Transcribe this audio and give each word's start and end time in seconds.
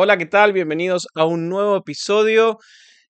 Hola, 0.00 0.16
¿qué 0.16 0.26
tal? 0.26 0.52
Bienvenidos 0.52 1.08
a 1.16 1.24
un 1.24 1.48
nuevo 1.48 1.76
episodio. 1.76 2.58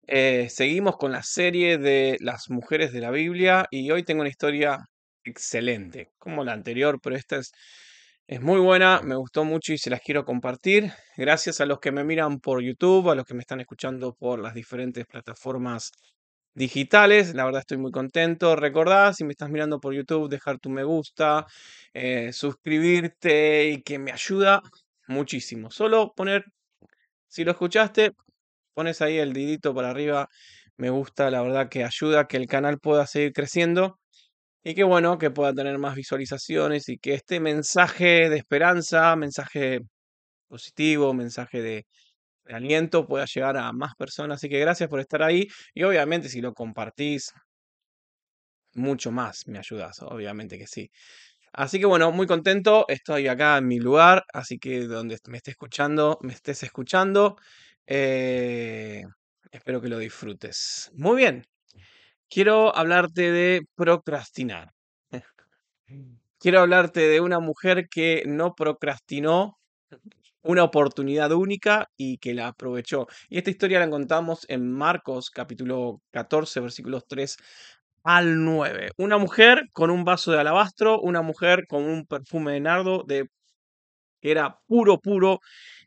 Eh, 0.06 0.48
seguimos 0.48 0.96
con 0.96 1.12
la 1.12 1.22
serie 1.22 1.76
de 1.76 2.16
las 2.20 2.48
mujeres 2.48 2.92
de 2.94 3.00
la 3.02 3.10
Biblia 3.10 3.66
y 3.70 3.90
hoy 3.90 4.04
tengo 4.04 4.22
una 4.22 4.30
historia 4.30 4.78
excelente, 5.22 6.12
como 6.16 6.44
la 6.44 6.54
anterior, 6.54 6.98
pero 7.02 7.14
esta 7.14 7.36
es, 7.36 7.52
muy 8.40 8.58
buena, 8.58 9.02
me 9.02 9.16
gustó 9.16 9.44
mucho 9.44 9.74
y 9.74 9.78
se 9.78 9.90
las 9.90 10.00
quiero 10.00 10.24
compartir. 10.24 10.90
Gracias 11.18 11.60
a 11.60 11.66
los 11.66 11.78
que 11.78 11.92
me 11.92 12.04
miran 12.04 12.40
por 12.40 12.62
YouTube, 12.62 13.10
a 13.10 13.14
los 13.14 13.26
que 13.26 13.34
me 13.34 13.40
están 13.40 13.60
escuchando 13.60 14.14
por 14.14 14.40
las 14.40 14.54
diferentes 14.54 15.04
plataformas 15.04 15.90
digitales. 16.54 17.34
La 17.34 17.44
verdad 17.44 17.60
estoy 17.60 17.76
muy 17.76 17.92
contento. 17.92 18.56
Recordá, 18.56 19.12
si 19.12 19.24
me 19.24 19.32
estás 19.32 19.50
mirando 19.50 19.78
por 19.78 19.92
YouTube, 19.92 20.30
dejar 20.30 20.58
tu 20.58 20.70
me 20.70 20.84
gusta, 20.84 21.44
eh, 21.92 22.32
suscribirte 22.32 23.68
y 23.68 23.82
que 23.82 23.98
me 23.98 24.10
ayuda 24.10 24.62
muchísimo. 25.06 25.70
Solo 25.70 26.12
poner, 26.16 26.44
si 27.28 27.44
lo 27.44 27.52
escuchaste, 27.52 28.12
pones 28.74 29.02
ahí 29.02 29.18
el 29.18 29.32
dedito 29.32 29.74
para 29.74 29.90
arriba. 29.90 30.28
Me 30.76 30.90
gusta, 30.90 31.30
la 31.30 31.42
verdad 31.42 31.68
que 31.70 31.84
ayuda 31.84 32.20
a 32.22 32.28
que 32.28 32.36
el 32.38 32.46
canal 32.48 32.78
pueda 32.80 33.06
seguir 33.06 33.32
creciendo 33.32 33.98
y 34.64 34.74
que 34.74 34.84
bueno, 34.84 35.18
que 35.18 35.30
pueda 35.30 35.52
tener 35.54 35.78
más 35.78 35.94
visualizaciones 35.96 36.88
y 36.88 36.98
que 36.98 37.14
este 37.14 37.40
mensaje 37.40 38.28
de 38.30 38.36
esperanza, 38.38 39.16
mensaje 39.16 39.80
positivo, 40.48 41.14
mensaje 41.14 41.62
de, 41.62 41.86
de 42.46 42.54
aliento 42.54 43.06
pueda 43.06 43.26
llegar 43.26 43.56
a 43.58 43.72
más 43.72 43.94
personas. 43.96 44.36
Así 44.38 44.48
que 44.50 44.60
gracias 44.60 44.88
por 44.90 45.00
estar 45.00 45.22
ahí 45.22 45.48
y 45.74 45.84
obviamente 45.84 46.28
si 46.28 46.40
lo 46.42 46.54
compartís, 46.54 47.32
mucho 48.74 49.10
más 49.10 49.46
me 49.46 49.58
ayudas, 49.58 50.00
obviamente 50.02 50.58
que 50.58 50.66
sí. 50.66 50.90
Así 51.58 51.80
que 51.80 51.86
bueno, 51.86 52.12
muy 52.12 52.28
contento, 52.28 52.84
estoy 52.86 53.26
acá 53.26 53.58
en 53.58 53.66
mi 53.66 53.80
lugar, 53.80 54.24
así 54.32 54.60
que 54.60 54.84
donde 54.86 55.18
me 55.26 55.38
esté 55.38 55.50
escuchando, 55.50 56.16
me 56.22 56.32
estés 56.32 56.62
escuchando, 56.62 57.36
eh, 57.84 59.02
espero 59.50 59.80
que 59.80 59.88
lo 59.88 59.98
disfrutes. 59.98 60.88
Muy 60.94 61.16
bien, 61.16 61.44
quiero 62.30 62.76
hablarte 62.76 63.32
de 63.32 63.62
procrastinar. 63.74 64.70
Quiero 66.38 66.60
hablarte 66.60 67.00
de 67.00 67.20
una 67.20 67.40
mujer 67.40 67.88
que 67.88 68.22
no 68.24 68.54
procrastinó 68.54 69.58
una 70.42 70.64
oportunidad 70.64 71.32
única 71.32 71.90
y 71.96 72.18
que 72.18 72.34
la 72.34 72.48
aprovechó. 72.48 73.06
Y 73.28 73.38
esta 73.38 73.50
historia 73.50 73.80
la 73.80 73.86
encontramos 73.86 74.46
en 74.48 74.70
Marcos 74.72 75.30
capítulo 75.30 76.00
14 76.12 76.60
versículos 76.60 77.06
3 77.08 77.36
al 78.08 78.42
9. 78.42 78.92
Una 78.96 79.18
mujer 79.18 79.64
con 79.74 79.90
un 79.90 80.02
vaso 80.02 80.32
de 80.32 80.40
alabastro, 80.40 80.98
una 81.00 81.20
mujer 81.20 81.66
con 81.68 81.84
un 81.84 82.06
perfume 82.06 82.52
de 82.52 82.60
nardo 82.60 83.04
de 83.06 83.26
que 84.22 84.30
era 84.32 84.58
puro, 84.66 85.00
puro 85.00 85.40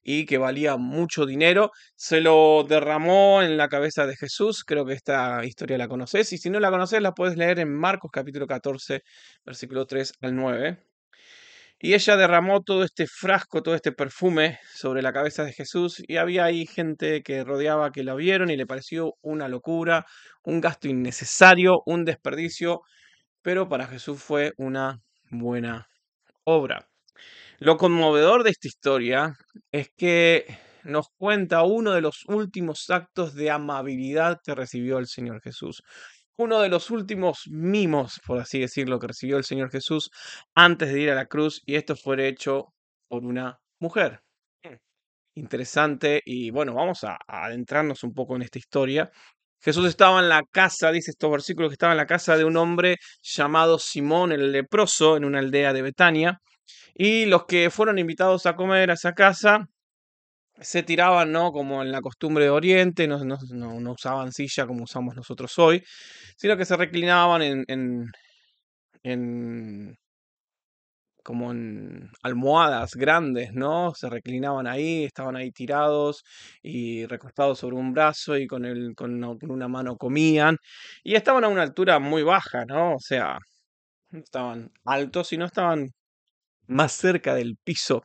y 0.03 0.25
que 0.27 0.37
valía 0.37 0.77
mucho 0.77 1.25
dinero, 1.25 1.71
se 1.95 2.21
lo 2.21 2.63
derramó 2.69 3.41
en 3.41 3.57
la 3.57 3.69
cabeza 3.69 4.05
de 4.07 4.15
Jesús. 4.17 4.63
Creo 4.65 4.85
que 4.85 4.93
esta 4.93 5.43
historia 5.45 5.79
la 5.79 5.87
conoces 5.87 6.31
y 6.33 6.37
si 6.37 6.51
no 6.51 6.59
la 6.59 6.71
conoces 6.71 7.01
la 7.01 7.13
puedes 7.13 7.37
leer 7.37 7.59
en 7.59 7.73
Marcos 7.73 8.11
capítulo 8.13 8.47
14, 8.47 9.01
versículo 9.45 9.87
3 9.87 10.13
al 10.21 10.35
9. 10.35 10.90
Y 11.83 11.95
ella 11.95 12.15
derramó 12.15 12.61
todo 12.61 12.83
este 12.83 13.07
frasco, 13.07 13.63
todo 13.63 13.73
este 13.73 13.91
perfume 13.91 14.59
sobre 14.71 15.01
la 15.01 15.11
cabeza 15.11 15.43
de 15.43 15.51
Jesús 15.51 16.03
y 16.07 16.17
había 16.17 16.45
ahí 16.45 16.67
gente 16.67 17.23
que 17.23 17.43
rodeaba 17.43 17.91
que 17.91 18.03
la 18.03 18.13
vieron 18.13 18.51
y 18.51 18.55
le 18.55 18.67
pareció 18.67 19.15
una 19.21 19.47
locura, 19.47 20.05
un 20.43 20.61
gasto 20.61 20.87
innecesario, 20.87 21.81
un 21.87 22.05
desperdicio, 22.05 22.81
pero 23.41 23.67
para 23.67 23.87
Jesús 23.87 24.21
fue 24.21 24.53
una 24.57 25.01
buena 25.31 25.87
obra. 26.43 26.87
Lo 27.57 27.77
conmovedor 27.77 28.43
de 28.43 28.51
esta 28.51 28.67
historia 28.67 29.33
es 29.71 29.89
que 29.97 30.45
nos 30.83 31.07
cuenta 31.17 31.63
uno 31.63 31.93
de 31.93 32.01
los 32.01 32.25
últimos 32.27 32.89
actos 32.91 33.33
de 33.33 33.49
amabilidad 33.49 34.39
que 34.43 34.53
recibió 34.53 34.99
el 34.99 35.07
Señor 35.07 35.41
Jesús. 35.41 35.81
Uno 36.37 36.61
de 36.61 36.69
los 36.69 36.89
últimos 36.89 37.43
mimos, 37.49 38.19
por 38.25 38.39
así 38.39 38.59
decirlo, 38.59 38.99
que 38.99 39.07
recibió 39.07 39.37
el 39.37 39.43
Señor 39.43 39.69
Jesús 39.69 40.09
antes 40.55 40.91
de 40.91 41.01
ir 41.01 41.11
a 41.11 41.15
la 41.15 41.27
cruz, 41.27 41.61
y 41.65 41.75
esto 41.75 41.95
fue 41.95 42.27
hecho 42.27 42.73
por 43.07 43.25
una 43.25 43.59
mujer. 43.79 44.21
Interesante, 45.35 46.21
y 46.25 46.49
bueno, 46.51 46.73
vamos 46.73 47.03
a, 47.03 47.17
a 47.27 47.45
adentrarnos 47.45 48.03
un 48.03 48.13
poco 48.13 48.35
en 48.35 48.41
esta 48.41 48.59
historia. 48.59 49.09
Jesús 49.61 49.87
estaba 49.87 50.19
en 50.19 50.29
la 50.29 50.41
casa, 50.51 50.91
dice 50.91 51.11
estos 51.11 51.31
versículos, 51.31 51.69
que 51.69 51.73
estaba 51.75 51.93
en 51.93 51.97
la 51.97 52.07
casa 52.07 52.35
de 52.35 52.43
un 52.45 52.57
hombre 52.57 52.97
llamado 53.21 53.77
Simón 53.77 54.31
el 54.31 54.51
leproso, 54.51 55.17
en 55.17 55.25
una 55.25 55.39
aldea 55.39 55.71
de 55.73 55.83
Betania. 55.83 56.39
Y 56.93 57.25
los 57.25 57.45
que 57.45 57.69
fueron 57.69 57.99
invitados 57.99 58.45
a 58.45 58.55
comer 58.55 58.89
a 58.89 58.95
esa 58.95 59.13
casa 59.13 59.67
se 60.61 60.83
tiraban, 60.83 61.31
¿no? 61.31 61.51
Como 61.51 61.81
en 61.81 61.91
la 61.91 62.01
costumbre 62.01 62.45
de 62.45 62.49
Oriente, 62.51 63.07
no, 63.07 63.23
no, 63.25 63.37
no, 63.51 63.79
no 63.79 63.91
usaban 63.93 64.31
silla 64.31 64.67
como 64.67 64.83
usamos 64.83 65.15
nosotros 65.15 65.57
hoy, 65.59 65.83
sino 66.37 66.57
que 66.57 66.65
se 66.65 66.77
reclinaban 66.77 67.41
en, 67.41 67.65
en, 67.67 68.05
en 69.03 69.97
como 71.23 71.51
en 71.51 72.09
almohadas 72.23 72.95
grandes, 72.95 73.53
¿no? 73.53 73.93
Se 73.95 74.09
reclinaban 74.09 74.67
ahí, 74.67 75.05
estaban 75.05 75.35
ahí 75.35 75.51
tirados 75.51 76.23
y 76.61 77.05
recostados 77.05 77.59
sobre 77.59 77.75
un 77.75 77.93
brazo 77.93 78.37
y 78.37 78.47
con, 78.47 78.65
el, 78.65 78.93
con, 78.95 79.23
una, 79.23 79.67
mano 79.67 79.97
comían. 79.97 80.57
Y 81.03 81.15
estaban 81.15 81.43
a 81.43 81.47
una 81.49 81.63
altura 81.63 81.99
muy 81.99 82.23
baja, 82.23 82.65
¿no? 82.65 82.95
O 82.95 82.99
sea, 82.99 83.37
no 84.11 84.19
estaban 84.19 84.71
altos, 84.85 85.29
sino 85.29 85.45
estaban 85.45 85.89
más 86.67 86.93
cerca 86.93 87.35
del 87.35 87.57
piso. 87.63 88.03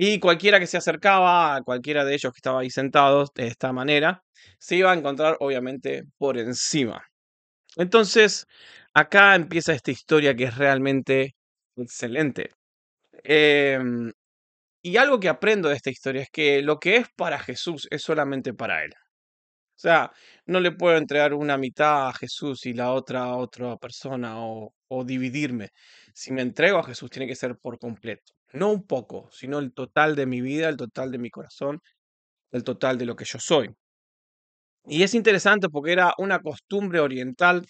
Y 0.00 0.20
cualquiera 0.20 0.60
que 0.60 0.68
se 0.68 0.76
acercaba 0.76 1.56
a 1.56 1.62
cualquiera 1.62 2.04
de 2.04 2.14
ellos 2.14 2.32
que 2.32 2.38
estaba 2.38 2.60
ahí 2.60 2.70
sentados 2.70 3.30
de 3.34 3.48
esta 3.48 3.72
manera, 3.72 4.22
se 4.60 4.76
iba 4.76 4.92
a 4.92 4.94
encontrar 4.94 5.36
obviamente 5.40 6.04
por 6.18 6.38
encima. 6.38 7.02
Entonces, 7.76 8.46
acá 8.94 9.34
empieza 9.34 9.72
esta 9.74 9.90
historia 9.90 10.36
que 10.36 10.44
es 10.44 10.56
realmente 10.56 11.34
excelente. 11.76 12.50
Em, 13.24 14.12
y 14.82 14.96
algo 14.98 15.20
que 15.20 15.28
aprendo 15.28 15.68
de 15.70 15.76
esta 15.76 15.90
historia 15.90 16.22
es 16.22 16.30
que 16.30 16.62
lo 16.62 16.78
que 16.78 16.96
es 16.98 17.08
para 17.16 17.38
Jesús 17.40 17.88
es 17.90 18.02
solamente 18.02 18.54
para 18.54 18.84
Él. 18.84 18.92
O 19.78 19.80
sea, 19.80 20.10
no 20.46 20.58
le 20.58 20.72
puedo 20.72 20.96
entregar 20.96 21.34
una 21.34 21.56
mitad 21.56 22.08
a 22.08 22.12
Jesús 22.12 22.66
y 22.66 22.74
la 22.74 22.92
otra 22.92 23.22
a 23.24 23.36
otra 23.36 23.76
persona 23.76 24.44
o, 24.44 24.74
o 24.88 25.04
dividirme. 25.04 25.70
Si 26.12 26.32
me 26.32 26.42
entrego 26.42 26.78
a 26.78 26.84
Jesús, 26.84 27.10
tiene 27.10 27.28
que 27.28 27.36
ser 27.36 27.56
por 27.56 27.78
completo. 27.78 28.32
No 28.54 28.70
un 28.72 28.84
poco, 28.86 29.28
sino 29.30 29.60
el 29.60 29.72
total 29.72 30.16
de 30.16 30.26
mi 30.26 30.40
vida, 30.40 30.68
el 30.68 30.76
total 30.76 31.12
de 31.12 31.18
mi 31.18 31.30
corazón, 31.30 31.80
el 32.52 32.64
total 32.64 32.98
de 32.98 33.06
lo 33.06 33.16
que 33.16 33.24
yo 33.24 33.38
soy. 33.38 33.70
Y 34.84 35.02
es 35.04 35.14
interesante 35.14 35.68
porque 35.68 35.92
era 35.92 36.12
una 36.18 36.40
costumbre 36.40 36.98
oriental, 37.00 37.64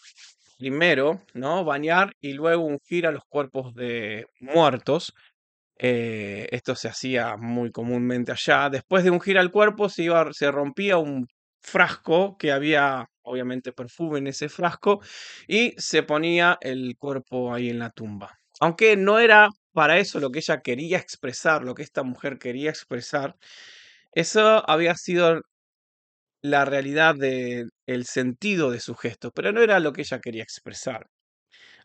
primero, 0.59 1.23
¿no? 1.35 1.65
Bañar 1.65 2.13
y 2.21 2.33
luego 2.33 2.65
ungir 2.65 3.07
a 3.07 3.13
los 3.13 3.25
cuerpos 3.29 3.75
de 3.75 4.27
muertos. 4.41 5.13
Eh, 5.79 6.49
esto 6.53 6.75
se 6.75 6.89
hacía 6.89 7.37
muy 7.37 7.71
comúnmente 7.73 8.33
allá. 8.33 8.71
Después 8.71 9.05
de 9.05 9.11
ungir 9.11 9.39
al 9.39 9.51
cuerpo, 9.51 9.89
se, 9.89 10.05
iba, 10.05 10.33
se 10.33 10.51
rompía 10.51 10.99
un 10.99 11.27
frasco 11.61 12.37
que 12.39 12.53
había, 12.53 13.07
obviamente, 13.23 13.73
perfume 13.73 14.19
en 14.19 14.29
ese 14.29 14.49
frasco 14.49 15.01
y 15.47 15.75
se 15.79 16.03
ponía 16.03 16.59
el 16.61 16.97
cuerpo 16.99 17.53
ahí 17.55 17.71
en 17.71 17.79
la 17.79 17.91
tumba. 17.91 18.39
Aunque 18.61 18.97
no 18.97 19.19
era 19.19 19.49
para 19.73 19.99
eso 19.99 20.21
lo 20.21 20.31
que 20.31 20.41
ella 20.41 20.61
quería 20.61 20.99
expresar, 20.99 21.63
lo 21.65 21.75
que 21.75 21.83
esta 21.83 22.03
mujer 22.03 22.39
quería 22.39 22.71
expresar, 22.71 23.37
eso 24.13 24.69
había 24.69 24.95
sido 24.97 25.43
la 26.43 26.65
realidad 26.65 27.15
del 27.17 27.71
el 27.87 28.07
sentido 28.07 28.71
de 28.71 28.81
su 28.81 28.95
gesto, 28.95 29.31
pero 29.33 29.53
no 29.53 29.63
era 29.63 29.81
lo 29.81 29.93
que 29.93 30.03
ella 30.03 30.21
quería 30.21 30.43
expresar. 30.43 31.07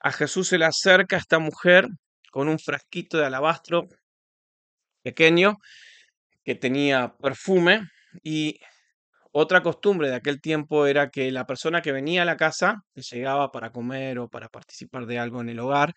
A 0.02 0.12
Jesús 0.12 0.50
se 0.50 0.58
le 0.58 0.66
acerca 0.66 1.18
esta 1.18 1.40
mujer 1.40 1.88
con 2.32 2.50
un 2.50 2.60
frasquito 2.60 3.18
de 3.18 3.26
alabastro 3.26 3.88
pequeño 5.04 5.58
que 6.44 6.56
tenía 6.56 7.16
perfume 7.22 7.90
y 8.24 8.60
otra 9.34 9.64
costumbre 9.64 10.10
de 10.10 10.16
aquel 10.16 10.42
tiempo 10.42 10.86
era 10.88 11.10
que 11.10 11.32
la 11.32 11.46
persona 11.48 11.82
que 11.82 11.92
venía 11.92 12.22
a 12.24 12.26
la 12.26 12.38
casa, 12.38 12.84
que 12.96 13.02
llegaba 13.02 13.52
para 13.52 13.72
comer 13.72 14.20
o 14.20 14.30
para 14.30 14.48
participar 14.50 15.06
de 15.08 15.20
algo 15.20 15.42
en 15.42 15.50
el 15.50 15.60
hogar, 15.60 15.94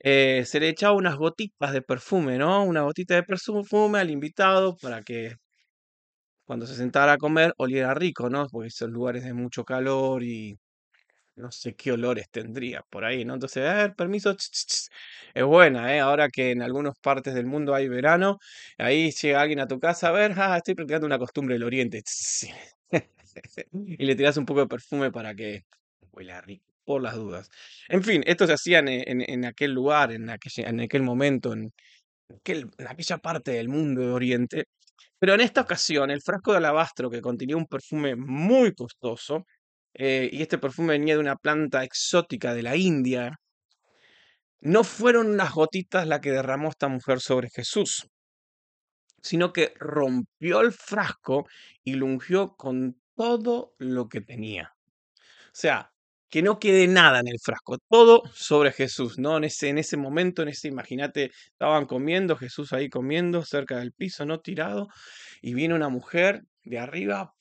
eh, 0.00 0.44
se 0.46 0.60
le 0.60 0.68
echaba 0.70 0.94
unas 0.96 1.16
gotitas 1.16 1.72
de 1.72 1.82
perfume, 1.82 2.38
¿no? 2.38 2.64
Una 2.64 2.82
gotita 2.82 3.14
de 3.16 3.24
perfume 3.24 3.98
al 4.00 4.10
invitado 4.10 4.76
para 4.80 5.02
que 5.02 5.34
cuando 6.44 6.66
se 6.66 6.74
sentara 6.74 7.12
a 7.12 7.18
comer 7.18 7.52
oliera 7.58 7.94
rico, 7.94 8.30
¿no? 8.30 8.46
Porque 8.50 8.68
esos 8.68 8.90
lugares 8.90 9.24
de 9.24 9.34
mucho 9.34 9.64
calor 9.64 10.22
y 10.22 10.58
no 11.38 11.50
sé 11.52 11.74
qué 11.74 11.92
olores 11.92 12.28
tendría 12.30 12.82
por 12.90 13.04
ahí, 13.04 13.24
¿no? 13.24 13.34
Entonces, 13.34 13.64
a 13.66 13.74
ver, 13.74 13.94
permiso, 13.94 14.36
es 15.34 15.44
buena, 15.44 15.94
¿eh? 15.96 16.00
Ahora 16.00 16.28
que 16.28 16.50
en 16.52 16.62
algunas 16.62 16.98
partes 17.00 17.34
del 17.34 17.46
mundo 17.46 17.74
hay 17.74 17.88
verano, 17.88 18.38
ahí 18.78 19.10
llega 19.12 19.40
alguien 19.40 19.60
a 19.60 19.66
tu 19.68 19.78
casa, 19.80 20.08
a 20.08 20.12
ver, 20.12 20.32
ah, 20.36 20.56
estoy 20.58 20.74
practicando 20.74 21.06
una 21.06 21.18
costumbre 21.18 21.54
del 21.54 21.64
oriente. 21.64 22.02
y 23.72 24.04
le 24.04 24.14
tiras 24.16 24.36
un 24.36 24.46
poco 24.46 24.60
de 24.60 24.66
perfume 24.68 25.10
para 25.12 25.34
que 25.34 25.64
huela 26.12 26.40
rico, 26.40 26.64
por 26.84 27.02
las 27.02 27.14
dudas. 27.14 27.50
En 27.88 28.02
fin, 28.02 28.22
esto 28.26 28.46
se 28.46 28.54
hacía 28.54 28.78
en, 28.80 28.88
en- 28.88 29.44
aquel 29.44 29.72
lugar, 29.72 30.12
en 30.12 30.30
aquel, 30.30 30.52
en 30.66 30.80
aquel 30.80 31.02
momento, 31.02 31.52
en, 31.52 31.72
en 32.44 32.70
aquella 32.88 33.18
parte 33.18 33.52
del 33.52 33.68
mundo 33.68 34.00
de 34.02 34.12
Oriente. 34.12 34.64
Pero 35.18 35.34
en 35.34 35.40
esta 35.42 35.62
ocasión, 35.62 36.10
el 36.10 36.22
frasco 36.22 36.52
de 36.52 36.58
alabastro 36.58 37.10
que 37.10 37.22
contenía 37.22 37.56
un 37.56 37.66
perfume 37.66 38.16
muy 38.16 38.74
costoso, 38.74 39.46
eh, 39.94 40.28
y 40.32 40.42
este 40.42 40.58
perfume 40.58 40.94
venía 40.94 41.14
de 41.14 41.20
una 41.20 41.36
planta 41.36 41.84
exótica 41.84 42.54
de 42.54 42.62
la 42.62 42.76
India, 42.76 43.38
no 44.60 44.84
fueron 44.84 45.28
unas 45.28 45.52
gotitas 45.52 46.06
la 46.06 46.20
que 46.20 46.32
derramó 46.32 46.68
esta 46.70 46.88
mujer 46.88 47.20
sobre 47.20 47.48
Jesús, 47.50 48.08
sino 49.22 49.52
que 49.52 49.74
rompió 49.78 50.60
el 50.60 50.72
frasco 50.72 51.46
y 51.84 51.94
lo 51.94 52.06
ungió 52.06 52.56
con 52.56 53.00
todo 53.16 53.74
lo 53.78 54.08
que 54.08 54.20
tenía. 54.20 54.74
O 55.46 55.60
sea, 55.60 55.92
que 56.30 56.42
no 56.42 56.58
quede 56.58 56.86
nada 56.88 57.20
en 57.20 57.28
el 57.28 57.38
frasco, 57.40 57.78
todo 57.88 58.22
sobre 58.34 58.72
Jesús, 58.72 59.18
¿no? 59.18 59.38
En 59.38 59.44
ese, 59.44 59.68
en 59.68 59.78
ese 59.78 59.96
momento, 59.96 60.42
en 60.42 60.48
ese, 60.48 60.68
imagínate, 60.68 61.32
estaban 61.46 61.86
comiendo, 61.86 62.36
Jesús 62.36 62.72
ahí 62.72 62.88
comiendo 62.90 63.44
cerca 63.44 63.78
del 63.78 63.92
piso, 63.92 64.26
¿no? 64.26 64.40
Tirado, 64.40 64.88
y 65.40 65.54
viene 65.54 65.74
una 65.74 65.88
mujer 65.88 66.42
de 66.64 66.78
arriba, 66.78 67.34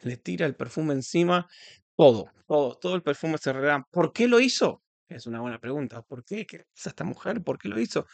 le 0.00 0.16
tira 0.16 0.46
el 0.46 0.54
perfume 0.54 0.94
encima, 0.94 1.48
todo, 1.96 2.30
todo, 2.46 2.76
todo 2.78 2.94
el 2.94 3.02
perfume 3.02 3.38
se 3.38 3.52
regala. 3.52 3.86
¿Por 3.90 4.12
qué 4.12 4.28
lo 4.28 4.40
hizo? 4.40 4.82
Es 5.08 5.26
una 5.26 5.40
buena 5.40 5.58
pregunta. 5.58 6.02
¿Por 6.02 6.24
qué? 6.24 6.46
¿Qué 6.46 6.66
es 6.76 6.86
esta 6.86 7.04
mujer? 7.04 7.42
¿Por 7.42 7.58
qué 7.58 7.68
lo 7.68 7.78
hizo? 7.80 8.06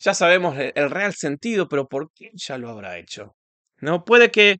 Ya 0.00 0.14
sabemos 0.14 0.56
el, 0.58 0.90
real 0.90 1.14
sentido, 1.14 1.68
pero 1.68 1.88
¿por 1.88 2.12
qué 2.12 2.30
ya 2.34 2.58
lo 2.58 2.70
habrá 2.70 2.98
hecho? 2.98 3.34
No 3.80 4.04
puede 4.04 4.30
que 4.30 4.58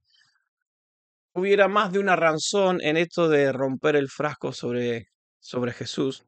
hubiera 1.33 1.69
más 1.69 1.93
de 1.93 2.01
una 2.01 2.17
razón 2.17 2.81
en 2.83 2.97
esto 2.97 3.29
de 3.29 3.53
romper 3.53 3.97
el 3.97 4.09
frasco 4.09 4.53
sobre, 4.53 5.07
sobre 5.41 5.73
Jesús. 5.73 6.25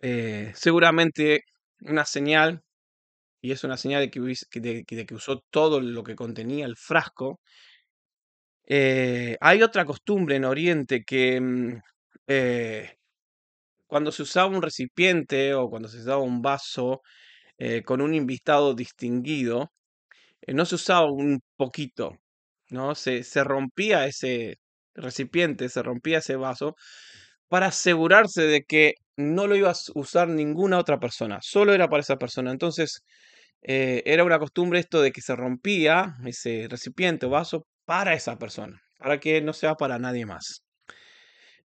Eh, 0.00 0.52
seguramente 0.56 1.44
una 1.80 2.04
señal, 2.04 2.62
y 3.40 3.52
es 3.52 3.62
una 3.64 3.76
señal 3.76 4.10
de 4.10 4.84
que 5.06 5.14
usó 5.14 5.42
todo 5.50 5.80
lo 5.80 6.02
que 6.02 6.16
contenía 6.16 6.66
el 6.66 6.76
frasco. 6.76 7.40
Eh, 8.66 9.36
hay 9.40 9.62
otra 9.62 9.84
costumbre 9.84 10.36
en 10.36 10.44
Oriente 10.44 11.04
que 11.04 11.40
mm, 11.40 11.80
eh, 12.26 12.96
cuando 13.86 14.12
se 14.12 14.22
usaba 14.22 14.48
un 14.48 14.62
recipiente 14.62 15.54
o 15.54 15.68
cuando 15.70 15.88
se 15.88 15.98
usaba 16.00 16.18
un 16.22 16.42
vaso 16.42 17.02
eh, 17.58 17.82
con 17.84 18.00
un 18.02 18.14
invitado 18.14 18.74
distinguido, 18.74 19.72
no 20.48 20.66
se 20.66 20.76
usaba 20.76 21.10
un 21.12 21.40
poquito, 21.56 22.12
¿no? 22.70 22.94
Se, 22.94 23.24
se 23.24 23.44
rompía 23.44 24.06
ese 24.06 24.58
recipiente, 24.94 25.68
se 25.70 25.82
rompía 25.82 26.18
ese 26.18 26.36
vaso 26.36 26.76
para 27.48 27.66
asegurarse 27.68 28.42
de 28.44 28.64
que 28.64 28.94
no 29.16 29.46
lo 29.48 29.56
iba 29.56 29.70
a 29.70 29.74
usar 29.94 30.28
ninguna 30.28 30.78
otra 30.78 31.00
persona, 31.00 31.38
solo 31.42 31.74
era 31.74 31.88
para 31.88 32.02
esa 32.02 32.16
persona. 32.18 32.50
Entonces, 32.52 33.02
era 33.62 34.24
una 34.24 34.38
costumbre 34.38 34.80
esto 34.80 35.02
de 35.02 35.12
que 35.12 35.22
se 35.22 35.36
rompía 35.36 36.16
ese 36.26 36.66
recipiente 36.70 37.26
o 37.26 37.30
vaso 37.30 37.66
para 37.86 38.14
esa 38.14 38.36
persona, 38.38 38.82
para 38.98 39.18
que 39.20 39.40
no 39.40 39.52
sea 39.54 39.76
para 39.76 39.98
nadie 39.98 40.26
más. 40.26 40.62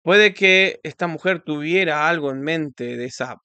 Puede 0.03 0.35
que 0.35 0.81
esta 0.83 1.07
mujer 1.07 1.43
tuviera 1.45 2.09
algo 2.09 2.31
en 2.31 2.41
mente 2.43 2.97
de 2.97 3.07
esa, 3.07 3.37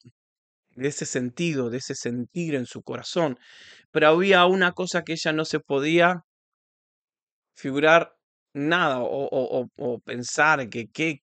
de 0.70 0.88
ese 0.88 1.06
sentido, 1.06 1.70
de 1.70 1.78
ese 1.78 1.94
sentir 1.94 2.54
en 2.54 2.66
su 2.66 2.82
corazón, 2.82 3.38
pero 3.90 4.08
había 4.08 4.46
una 4.46 4.72
cosa 4.72 5.02
que 5.02 5.14
ella 5.14 5.32
no 5.32 5.44
se 5.44 5.60
podía 5.60 6.22
figurar 7.54 8.14
nada 8.54 8.98
o, 9.02 9.68
pensar 10.04 10.68
que 10.68 10.88
qué 10.88 11.20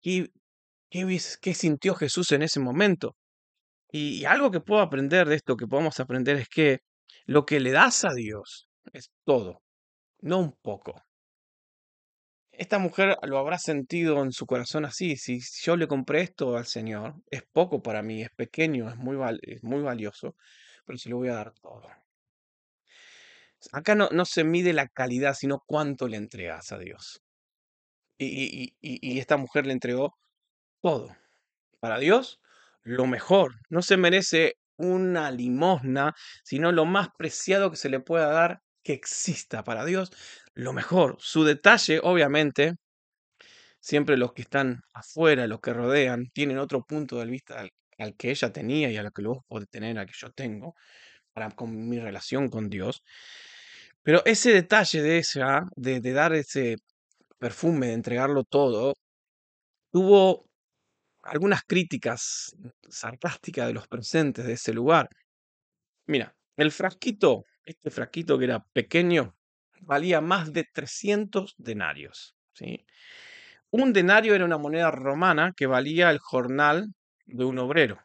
qué 0.89 1.53
sintió 1.53 1.95
Jesús 1.95 2.31
en 2.31 2.43
ese 2.43 2.59
momento. 2.59 3.15
Y, 3.91 4.21
y 4.21 4.25
algo 4.25 4.51
que 4.51 4.61
puedo 4.61 4.81
aprender 4.81 5.27
de 5.27 5.35
esto, 5.35 5.57
que 5.57 5.67
podemos 5.67 5.99
aprender, 5.99 6.37
es 6.37 6.49
que 6.49 6.79
lo 7.25 7.45
que 7.45 7.59
le 7.59 7.71
das 7.71 8.05
a 8.05 8.13
Dios 8.13 8.69
es 8.93 9.11
todo, 9.25 9.61
no 10.21 10.39
un 10.39 10.53
poco. 10.61 11.06
Esta 12.57 12.77
mujer 12.77 13.17
lo 13.23 13.37
habrá 13.37 13.57
sentido 13.57 14.21
en 14.21 14.33
su 14.33 14.45
corazón 14.47 14.83
así. 14.83 15.15
Si 15.15 15.39
yo 15.63 15.77
le 15.77 15.87
compré 15.87 16.21
esto 16.21 16.57
al 16.57 16.65
Señor, 16.65 17.15
es 17.31 17.43
poco 17.43 17.81
para 17.81 18.01
mí, 18.01 18.21
es 18.21 18.31
pequeño, 18.31 18.89
es 18.89 18.97
muy, 18.97 19.15
val- 19.15 19.39
es 19.43 19.63
muy 19.63 19.81
valioso, 19.81 20.35
pero 20.85 20.97
se 20.97 21.09
lo 21.09 21.15
voy 21.17 21.29
a 21.29 21.35
dar 21.35 21.53
todo. 21.53 21.87
Acá 23.71 23.95
no, 23.95 24.09
no 24.11 24.25
se 24.25 24.43
mide 24.43 24.73
la 24.73 24.87
calidad, 24.87 25.33
sino 25.33 25.63
cuánto 25.65 26.07
le 26.07 26.17
entregas 26.17 26.71
a 26.71 26.77
Dios. 26.77 27.21
Y, 28.17 28.27
y- 28.27 28.75
y- 28.81 29.13
y 29.15 29.19
esta 29.19 29.37
mujer 29.37 29.65
le 29.65 29.73
entregó 29.73 30.17
todo. 30.81 31.15
Para 31.79 31.99
Dios, 31.99 32.39
lo 32.83 33.07
mejor. 33.07 33.55
No 33.69 33.81
se 33.83 33.97
merece 33.97 34.55
una 34.77 35.31
limosna, 35.31 36.15
sino 36.43 36.71
lo 36.71 36.85
más 36.85 37.09
preciado 37.17 37.71
que 37.71 37.77
se 37.77 37.89
le 37.89 37.99
pueda 38.01 38.27
dar 38.29 38.61
que 38.83 38.93
exista. 38.93 39.63
Para 39.63 39.85
Dios, 39.85 40.11
lo 40.57 40.73
mejor. 40.73 41.17
Su 41.19 41.43
detalle, 41.43 41.99
obviamente, 42.01 42.75
siempre 43.79 44.17
los 44.17 44.33
que 44.33 44.41
están 44.41 44.81
afuera, 44.93 45.47
los 45.47 45.61
que 45.61 45.73
rodean, 45.73 46.29
tienen 46.33 46.57
otro 46.57 46.83
punto 46.83 47.19
de 47.19 47.27
vista 47.27 47.59
al, 47.59 47.71
al 47.99 48.15
que 48.15 48.31
ella 48.31 48.51
tenía 48.51 48.89
y 48.89 48.97
a 48.97 49.03
lo 49.03 49.11
que 49.11 49.21
vos 49.21 49.43
podés 49.47 49.69
tener, 49.69 49.97
al 49.99 50.07
que 50.07 50.13
yo 50.17 50.31
tengo, 50.31 50.75
para 51.33 51.51
con 51.51 51.87
mi 51.87 51.99
relación 51.99 52.49
con 52.49 52.69
Dios. 52.69 53.03
Pero 54.03 54.23
ese 54.25 54.51
detalle 54.51 55.01
de 55.03 55.17
ella, 55.19 55.63
de 55.75 56.13
dar 56.13 56.33
ese 56.33 56.77
perfume, 57.39 57.87
de 57.87 57.93
entregarlo 57.93 58.43
todo, 58.43 58.95
tuvo 59.91 60.49
algunas 61.23 61.63
críticas 61.63 62.55
sarcásticas 62.89 63.67
de 63.67 63.73
los 63.73 63.87
presentes 63.87 64.45
de 64.45 64.53
ese 64.53 64.73
lugar. 64.73 65.09
Mira, 66.07 66.35
el 66.55 66.71
frasquito, 66.71 67.45
este 67.65 67.91
frasquito 67.91 68.39
que 68.39 68.45
era 68.45 68.65
pequeño, 68.73 69.36
valía 69.81 70.21
más 70.21 70.53
de 70.53 70.63
300 70.63 71.55
denarios, 71.57 72.35
¿sí? 72.53 72.85
Un 73.69 73.91
denario 73.93 74.33
era 74.33 74.45
una 74.45 74.57
moneda 74.57 74.91
romana 74.91 75.53
que 75.55 75.67
valía 75.67 76.09
el 76.09 76.19
jornal 76.19 76.87
de 77.25 77.43
un 77.43 77.59
obrero, 77.59 77.99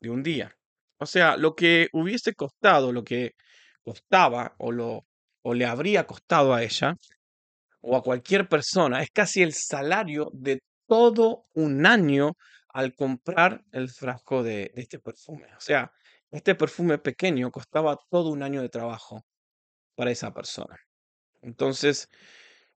de 0.00 0.10
un 0.10 0.22
día. 0.22 0.56
O 0.98 1.06
sea, 1.06 1.36
lo 1.36 1.54
que 1.54 1.88
hubiese 1.92 2.34
costado, 2.34 2.92
lo 2.92 3.02
que 3.04 3.32
costaba 3.82 4.54
o, 4.58 4.70
lo, 4.72 5.06
o 5.42 5.54
le 5.54 5.66
habría 5.66 6.06
costado 6.06 6.54
a 6.54 6.62
ella 6.62 6.94
o 7.80 7.96
a 7.96 8.02
cualquier 8.02 8.48
persona, 8.48 9.02
es 9.02 9.10
casi 9.10 9.42
el 9.42 9.52
salario 9.52 10.30
de 10.32 10.60
todo 10.86 11.46
un 11.54 11.86
año 11.86 12.32
al 12.68 12.94
comprar 12.94 13.62
el 13.72 13.88
frasco 13.88 14.42
de, 14.42 14.70
de 14.74 14.82
este 14.82 14.98
perfume. 14.98 15.46
O 15.56 15.60
sea, 15.60 15.90
este 16.30 16.54
perfume 16.54 16.98
pequeño 16.98 17.50
costaba 17.50 17.98
todo 18.10 18.30
un 18.30 18.42
año 18.42 18.62
de 18.62 18.68
trabajo 18.68 19.22
para 19.96 20.10
esa 20.10 20.32
persona. 20.32 20.76
Entonces, 21.42 22.08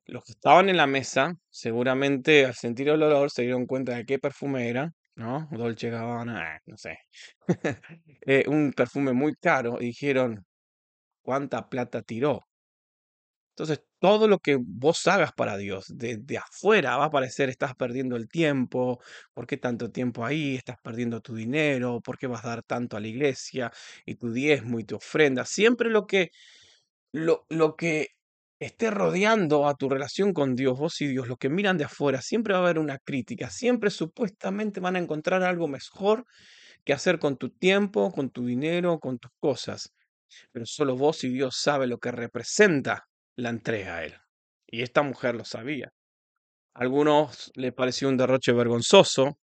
los 0.07 0.25
que 0.25 0.33
estaban 0.33 0.69
en 0.69 0.76
la 0.76 0.87
mesa, 0.87 1.35
seguramente 1.50 2.47
al 2.47 2.54
sentir 2.54 2.88
el 2.88 3.02
olor 3.02 3.31
se 3.31 3.42
dieron 3.42 3.66
cuenta 3.66 3.95
de 3.97 4.04
qué 4.07 4.19
perfume 4.19 4.69
era, 4.69 4.92
¿no? 5.16 5.49
Dolce 5.52 5.90
Gabbana, 5.90 6.61
no 6.66 6.76
sé. 6.76 6.99
Eh, 8.26 8.45
un 8.49 8.73
perfume 8.73 9.12
muy 9.12 9.35
caro 9.35 9.78
y 9.81 9.87
dijeron, 9.87 10.45
¿cuánta 11.23 11.69
plata 11.69 12.02
tiró? 12.02 12.40
Entonces, 13.57 13.85
todo 13.99 14.28
lo 14.28 14.38
que 14.38 14.57
vos 14.59 15.07
hagas 15.07 15.33
para 15.35 15.59
Dios, 15.59 15.85
desde 15.95 16.38
afuera 16.38 16.97
va 16.97 17.07
a 17.07 17.11
parecer 17.11 17.50
estás 17.50 17.75
perdiendo 17.75 18.16
el 18.16 18.26
tiempo, 18.28 18.99
¿por 19.35 19.47
qué 19.47 19.59
tanto 19.59 19.90
tiempo 19.90 20.25
ahí? 20.25 20.57
Estás 20.57 20.76
perdiendo 20.83 21.21
tu 21.21 21.35
dinero, 21.35 22.00
¿por 22.00 22.16
qué 22.19 22.26
vas 22.26 22.45
a 22.45 22.49
dar 22.49 22.62
tanto 22.62 22.97
a 22.97 23.00
la 23.00 23.09
iglesia 23.09 23.71
y 24.07 24.14
tu 24.14 24.33
diezmo 24.33 24.81
y 24.81 24.85
tu 24.85 24.97
ofrenda? 24.97 25.45
Siempre 25.45 25.90
lo 25.90 26.07
que 26.07 26.31
lo, 27.12 27.47
lo 27.50 27.76
que 27.76 28.09
esté 28.66 28.90
rodeando 28.90 29.66
a 29.66 29.75
tu 29.75 29.88
relación 29.88 30.33
con 30.33 30.54
Dios, 30.54 30.78
vos 30.78 31.00
y 31.00 31.09
Dios, 31.09 31.28
lo 31.28 31.37
que 31.37 31.49
miran 31.49 31.78
de 31.78 31.85
afuera, 31.85 32.21
siempre 32.21 32.52
va 32.54 32.61
a 32.61 32.62
haber 32.62 32.78
una 32.78 32.99
crítica, 32.99 33.50
siempre 33.50 33.90
supuestamente 33.90 34.81
van 34.81 34.97
a 34.97 34.99
encontrar 34.99 35.42
algo 35.42 35.69
mejor 35.69 36.25
que 36.85 36.92
hacer 36.92 37.19
con 37.19 37.37
tu 37.37 37.50
tiempo, 37.50 38.11
con 38.12 38.31
tu 38.31 38.45
dinero, 38.45 38.99
con 38.99 39.19
tus 39.19 39.31
cosas. 39.40 39.92
Pero 40.52 40.66
solo 40.66 40.97
vos 40.97 41.25
y 41.25 41.28
Dios 41.28 41.57
sabe 41.59 41.87
lo 41.87 41.99
que 41.99 42.11
representa 42.11 43.04
la 43.37 43.50
entrega 43.50 43.97
a 43.97 44.04
Él. 44.04 44.14
Y 44.66 44.83
esta 44.83 45.02
mujer 45.02 45.35
lo 45.35 45.45
sabía. 45.45 45.90
A 46.75 46.83
algunos 46.83 47.50
le 47.54 47.73
pareció 47.73 48.09
un 48.09 48.16
derroche 48.16 48.52
vergonzoso, 48.52 49.38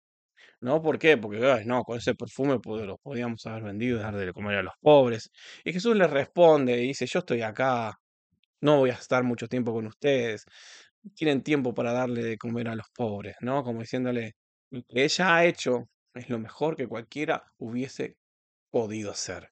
¿no? 0.61 0.81
¿Por 0.81 0.97
qué? 0.99 1.17
Porque, 1.17 1.45
ay, 1.45 1.65
no, 1.65 1.83
con 1.83 1.97
ese 1.97 2.15
perfume 2.15 2.57
lo 2.63 2.97
podíamos 2.97 3.45
haber 3.45 3.63
vendido 3.63 3.97
y 3.97 4.01
dar 4.01 4.15
de 4.15 4.33
comer 4.33 4.57
a 4.57 4.63
los 4.63 4.73
pobres. 4.81 5.29
Y 5.63 5.73
Jesús 5.73 5.95
le 5.95 6.07
responde 6.07 6.81
y 6.83 6.87
dice, 6.87 7.05
yo 7.05 7.19
estoy 7.19 7.41
acá, 7.41 7.93
no 8.61 8.77
voy 8.79 8.89
a 8.91 8.93
estar 8.93 9.23
mucho 9.23 9.47
tiempo 9.47 9.73
con 9.73 9.87
ustedes. 9.87 10.45
Tienen 11.15 11.43
tiempo 11.43 11.73
para 11.73 11.93
darle 11.93 12.23
de 12.23 12.37
comer 12.37 12.69
a 12.69 12.75
los 12.75 12.87
pobres, 12.95 13.35
¿no? 13.41 13.63
Como 13.63 13.81
diciéndole, 13.81 14.33
lo 14.71 14.81
que 14.83 15.03
ella 15.05 15.35
ha 15.35 15.45
hecho 15.45 15.89
es 16.13 16.29
lo 16.29 16.39
mejor 16.39 16.75
que 16.75 16.87
cualquiera 16.87 17.43
hubiese 17.57 18.15
podido 18.71 19.11
hacer. 19.11 19.49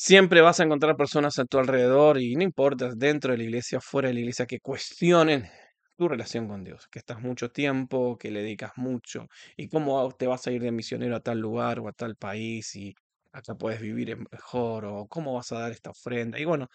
Siempre 0.00 0.40
vas 0.42 0.60
a 0.60 0.62
encontrar 0.64 0.96
personas 0.96 1.38
a 1.40 1.44
tu 1.44 1.58
alrededor 1.58 2.20
y 2.20 2.36
no 2.36 2.44
importa, 2.44 2.92
dentro 2.94 3.32
de 3.32 3.38
la 3.38 3.44
iglesia, 3.44 3.80
fuera 3.80 4.08
de 4.08 4.14
la 4.14 4.20
iglesia, 4.20 4.46
que 4.46 4.60
cuestionen 4.60 5.48
tu 5.96 6.06
relación 6.08 6.46
con 6.46 6.62
Dios, 6.62 6.86
que 6.88 7.00
estás 7.00 7.20
mucho 7.20 7.50
tiempo, 7.50 8.16
que 8.16 8.30
le 8.30 8.42
dedicas 8.42 8.72
mucho 8.76 9.26
y 9.56 9.68
cómo 9.68 10.08
te 10.12 10.28
vas 10.28 10.46
a 10.46 10.52
ir 10.52 10.62
de 10.62 10.70
misionero 10.70 11.16
a 11.16 11.20
tal 11.20 11.40
lugar 11.40 11.80
o 11.80 11.88
a 11.88 11.92
tal 11.92 12.14
país 12.14 12.76
y 12.76 12.94
acá 13.32 13.56
puedes 13.56 13.80
vivir 13.80 14.16
mejor 14.30 14.84
o 14.84 15.08
cómo 15.08 15.34
vas 15.34 15.50
a 15.50 15.58
dar 15.58 15.72
esta 15.72 15.90
ofrenda. 15.90 16.38
Y 16.38 16.44
bueno, 16.44 16.68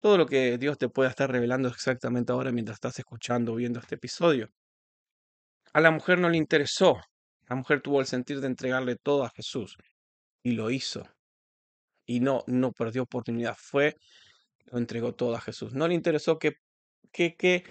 todo 0.00 0.18
lo 0.18 0.26
que 0.26 0.58
Dios 0.58 0.78
te 0.78 0.88
pueda 0.88 1.10
estar 1.10 1.30
revelando 1.30 1.68
exactamente 1.68 2.32
ahora 2.32 2.52
mientras 2.52 2.76
estás 2.76 2.98
escuchando 2.98 3.52
o 3.52 3.56
viendo 3.56 3.80
este 3.80 3.96
episodio. 3.96 4.50
A 5.72 5.80
la 5.80 5.90
mujer 5.90 6.18
no 6.20 6.28
le 6.28 6.36
interesó. 6.36 7.00
La 7.48 7.56
mujer 7.56 7.80
tuvo 7.80 7.98
el 8.00 8.06
sentir 8.06 8.40
de 8.40 8.46
entregarle 8.46 8.94
todo 8.94 9.24
a 9.24 9.30
Jesús 9.30 9.76
y 10.42 10.52
lo 10.52 10.70
hizo. 10.70 11.08
Y 12.06 12.20
no, 12.20 12.42
no 12.46 12.72
perdió 12.72 13.02
oportunidad. 13.02 13.56
Fue, 13.58 13.96
lo 14.66 14.78
entregó 14.78 15.14
todo 15.14 15.36
a 15.36 15.40
Jesús. 15.40 15.74
No 15.74 15.88
le 15.88 15.94
interesó 15.94 16.38
qué, 16.38 16.54
qué, 17.12 17.36
qué, 17.36 17.64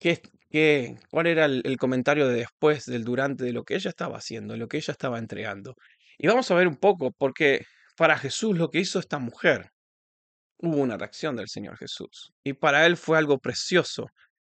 qué, 0.00 0.22
qué- 0.50 0.98
cuál 1.10 1.28
era 1.28 1.46
el, 1.46 1.62
el 1.64 1.78
comentario 1.78 2.28
de 2.28 2.36
después, 2.36 2.86
del 2.86 3.04
durante, 3.04 3.44
de 3.44 3.52
lo 3.52 3.64
que 3.64 3.76
ella 3.76 3.90
estaba 3.90 4.18
haciendo, 4.18 4.54
de 4.54 4.60
lo 4.60 4.68
que 4.68 4.78
ella 4.78 4.92
estaba 4.92 5.18
entregando. 5.18 5.76
Y 6.18 6.28
vamos 6.28 6.50
a 6.50 6.54
ver 6.56 6.68
un 6.68 6.76
poco, 6.76 7.12
porque 7.12 7.66
para 7.96 8.18
Jesús 8.18 8.58
lo 8.58 8.70
que 8.70 8.80
hizo 8.80 8.98
esta 9.00 9.18
mujer, 9.18 9.70
hubo 10.62 10.78
una 10.78 10.96
reacción 10.96 11.36
del 11.36 11.48
Señor 11.48 11.76
Jesús. 11.76 12.32
Y 12.44 12.54
para 12.54 12.86
él 12.86 12.96
fue 12.96 13.18
algo 13.18 13.38
precioso, 13.38 14.06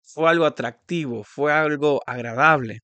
fue 0.03 0.31
algo 0.31 0.47
atractivo, 0.47 1.25
fue 1.25 1.53
algo 1.53 2.03
agradable. 2.07 2.81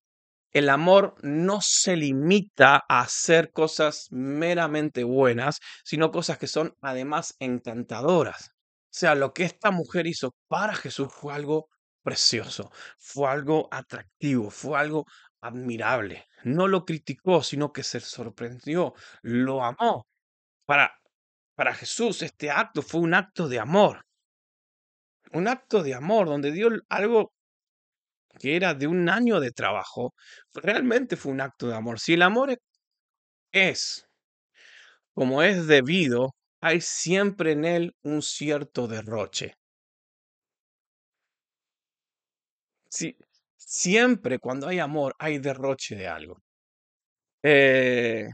El 0.52 0.68
amor 0.68 1.14
no 1.22 1.60
se 1.60 1.96
limita 1.96 2.82
a 2.88 3.00
hacer 3.00 3.52
cosas 3.52 4.08
meramente 4.10 5.04
buenas, 5.04 5.60
sino 5.84 6.10
cosas 6.10 6.38
que 6.38 6.48
son 6.48 6.74
además 6.80 7.36
encantadoras. 7.38 8.50
O 8.86 8.92
sea, 8.92 9.14
lo 9.14 9.32
que 9.32 9.44
esta 9.44 9.70
mujer 9.70 10.06
hizo 10.08 10.34
para 10.48 10.74
Jesús 10.74 11.08
fue 11.12 11.34
algo 11.34 11.68
precioso, 12.02 12.72
fue 12.98 13.30
algo 13.30 13.68
atractivo, 13.70 14.50
fue 14.50 14.78
algo 14.78 15.06
admirable. 15.40 16.26
No 16.44 16.66
lo 16.68 16.84
criticó, 16.84 17.42
sino 17.42 17.72
que 17.72 17.82
se 17.84 18.00
sorprendió, 18.00 18.94
lo 19.22 19.62
amó. 19.64 20.06
Para, 20.66 20.99
para 21.60 21.74
Jesús 21.74 22.22
este 22.22 22.50
acto 22.50 22.80
fue 22.80 23.02
un 23.02 23.12
acto 23.12 23.46
de 23.46 23.58
amor, 23.58 24.06
un 25.34 25.46
acto 25.46 25.82
de 25.82 25.92
amor 25.92 26.26
donde 26.26 26.52
dio 26.52 26.70
algo 26.88 27.34
que 28.38 28.56
era 28.56 28.72
de 28.72 28.86
un 28.86 29.10
año 29.10 29.40
de 29.40 29.50
trabajo, 29.50 30.14
realmente 30.54 31.18
fue 31.18 31.32
un 31.32 31.42
acto 31.42 31.68
de 31.68 31.74
amor. 31.74 32.00
Si 32.00 32.14
el 32.14 32.22
amor 32.22 32.58
es 33.52 34.08
como 35.12 35.42
es 35.42 35.66
debido, 35.66 36.34
hay 36.62 36.80
siempre 36.80 37.52
en 37.52 37.66
él 37.66 37.94
un 38.04 38.22
cierto 38.22 38.88
derroche. 38.88 39.52
Si, 42.88 43.18
siempre 43.58 44.38
cuando 44.38 44.66
hay 44.66 44.78
amor 44.78 45.14
hay 45.18 45.36
derroche 45.36 45.94
de 45.94 46.08
algo. 46.08 46.38
Eh, 47.42 48.30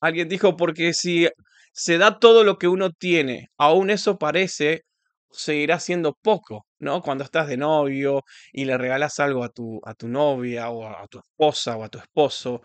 alguien 0.00 0.28
dijo, 0.28 0.54
porque 0.54 0.92
si 0.92 1.26
se 1.72 1.98
da 1.98 2.18
todo 2.18 2.44
lo 2.44 2.58
que 2.58 2.68
uno 2.68 2.90
tiene, 2.90 3.48
aún 3.58 3.90
eso 3.90 4.18
parece, 4.18 4.82
seguirá 5.30 5.80
siendo 5.80 6.14
poco, 6.22 6.66
¿no? 6.78 7.02
Cuando 7.02 7.24
estás 7.24 7.48
de 7.48 7.56
novio 7.56 8.22
y 8.52 8.64
le 8.66 8.78
regalas 8.78 9.18
algo 9.20 9.44
a 9.44 9.48
tu, 9.50 9.80
a 9.84 9.94
tu 9.94 10.08
novia 10.08 10.70
o 10.70 10.86
a, 10.86 11.06
tu 11.08 11.18
esposa 11.18 11.76
o 11.76 11.84
a 11.84 11.88
tu 11.88 11.98
esposo, 11.98 12.62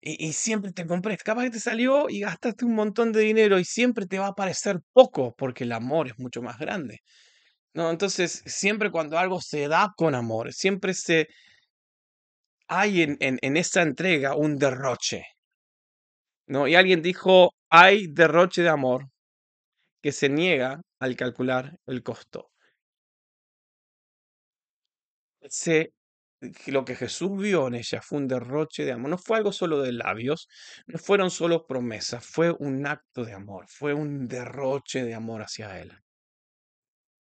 y, 0.00 0.26
y 0.28 0.32
siempre 0.32 0.72
te 0.72 0.86
compres, 0.86 1.22
capaz 1.22 1.44
que 1.44 1.50
te 1.50 1.60
salió 1.60 2.08
y 2.08 2.20
gastaste 2.20 2.64
un 2.64 2.74
montón 2.74 3.12
de 3.12 3.20
dinero 3.20 3.58
y 3.58 3.64
siempre 3.64 4.06
te 4.06 4.18
va 4.18 4.28
a 4.28 4.34
parecer 4.34 4.80
poco 4.92 5.34
porque 5.36 5.64
el 5.64 5.72
amor 5.72 6.08
es 6.08 6.18
mucho 6.18 6.42
más 6.42 6.58
grande. 6.58 7.00
¿no? 7.74 7.90
Entonces, 7.90 8.42
siempre 8.46 8.90
cuando 8.90 9.18
algo 9.18 9.40
se 9.40 9.68
da 9.68 9.92
con 9.96 10.14
amor, 10.14 10.52
siempre 10.52 10.94
se 10.94 11.28
hay 12.68 13.02
en, 13.02 13.16
en, 13.20 13.38
en 13.42 13.56
esa 13.56 13.82
entrega 13.82 14.34
un 14.34 14.56
derroche, 14.56 15.24
¿no? 16.46 16.68
Y 16.68 16.74
alguien 16.74 17.02
dijo, 17.02 17.54
hay 17.70 18.06
derroche 18.08 18.62
de 18.62 18.68
amor 18.68 19.08
que 20.02 20.12
se 20.12 20.28
niega 20.28 20.82
al 21.00 21.16
calcular 21.16 21.78
el 21.86 22.02
costo. 22.02 22.50
Se, 25.48 25.92
lo 26.66 26.84
que 26.84 26.96
Jesús 26.96 27.36
vio 27.36 27.68
en 27.68 27.74
ella 27.74 28.00
fue 28.02 28.18
un 28.18 28.28
derroche 28.28 28.84
de 28.84 28.92
amor, 28.92 29.10
no 29.10 29.18
fue 29.18 29.38
algo 29.38 29.52
solo 29.52 29.80
de 29.80 29.92
labios, 29.92 30.48
no 30.86 30.98
fueron 30.98 31.30
solo 31.30 31.66
promesas, 31.66 32.24
fue 32.24 32.52
un 32.58 32.86
acto 32.86 33.24
de 33.24 33.32
amor, 33.32 33.66
fue 33.68 33.94
un 33.94 34.28
derroche 34.28 35.04
de 35.04 35.14
amor 35.14 35.42
hacia 35.42 35.80
Él. 35.80 35.92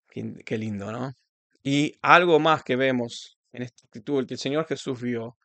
Qué, 0.08 0.58
lindo, 0.58 0.90
¿no? 0.90 1.12
Y 1.62 1.94
algo 2.02 2.40
más 2.40 2.64
que 2.64 2.76
vemos 2.76 3.38
en 3.52 3.62
esta 3.62 3.86
actitud, 3.86 4.20
el 4.20 4.26
que 4.26 4.34
el 4.34 4.40
Señor 4.40 4.66
Jesús 4.66 5.00
vio, 5.00 5.36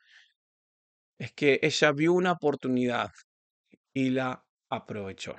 es 1.18 1.34
que 1.34 1.60
ella 1.62 1.92
vio 1.92 2.14
una 2.14 2.32
oportunidad 2.34 3.12
y 3.96 4.12
la 4.12 4.46
aprovechó. 4.70 5.36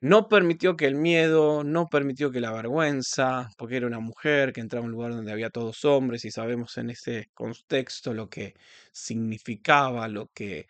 No 0.00 0.28
permitió 0.28 0.76
que 0.76 0.86
el 0.86 0.94
miedo, 0.94 1.64
no 1.64 1.86
permitió 1.86 2.30
que 2.30 2.40
la 2.40 2.52
vergüenza, 2.52 3.50
porque 3.58 3.76
era 3.76 3.86
una 3.86 4.00
mujer 4.00 4.52
que 4.52 4.60
entraba 4.60 4.84
a 4.84 4.86
un 4.86 4.92
lugar 4.92 5.12
donde 5.12 5.32
había 5.32 5.50
todos 5.50 5.84
hombres 5.84 6.24
y 6.24 6.30
sabemos 6.30 6.76
en 6.78 6.90
ese 6.90 7.30
contexto 7.34 8.14
lo 8.14 8.28
que 8.28 8.54
significaba, 8.92 10.08
lo 10.08 10.28
que, 10.34 10.66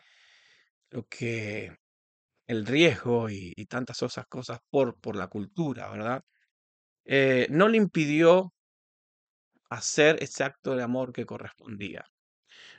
lo 0.90 1.06
que 1.08 1.76
el 2.46 2.66
riesgo 2.66 3.30
y, 3.30 3.54
tantas 3.68 4.02
otras 4.02 4.26
cosas 4.28 4.60
por, 4.70 5.00
por 5.00 5.16
la 5.16 5.28
cultura, 5.28 5.90
¿verdad? 5.90 6.22
Eh, 7.06 7.46
no 7.50 7.68
le 7.68 7.78
impidió 7.78 8.52
hacer 9.70 10.16
ese 10.22 10.44
acto 10.44 10.76
de 10.76 10.82
amor 10.82 11.12
que 11.12 11.26
correspondía. 11.26 12.04